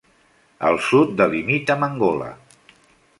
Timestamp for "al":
0.69-0.79